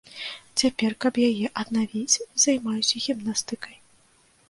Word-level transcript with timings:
Цяпер, 0.61 0.95
каб 1.05 1.19
яе 1.29 1.45
аднавіць, 1.65 2.23
займаюся 2.47 2.95
гімнастыкай. 3.07 3.75